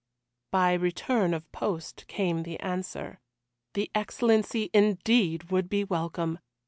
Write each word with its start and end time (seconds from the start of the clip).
By 0.49 0.73
return 0.73 1.31
of 1.31 1.51
post 1.51 2.07
came 2.07 2.41
the 2.41 2.59
answer. 2.59 3.19
The 3.75 3.91
Excellency 3.93 4.71
indeed 4.73 5.51
would 5.51 5.69
be 5.69 5.83
welcome. 5.83 6.39